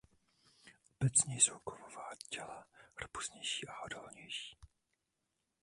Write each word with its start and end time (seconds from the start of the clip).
Obecně 0.99 1.35
jsou 1.35 1.59
kovová 1.63 2.09
těla 2.29 2.65
robustnější 3.01 3.67
a 3.67 3.81
odolnější. 3.81 4.57